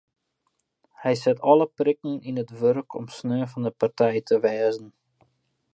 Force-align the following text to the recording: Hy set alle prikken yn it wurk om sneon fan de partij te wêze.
Hy 1.01 1.13
set 1.21 1.43
alle 1.51 1.65
prikken 1.77 2.15
yn 2.29 2.41
it 2.43 2.51
wurk 2.59 2.89
om 2.99 3.07
sneon 3.17 3.51
fan 3.51 3.65
de 3.65 3.71
partij 3.79 4.15
te 4.27 4.35
wêze. 4.43 4.85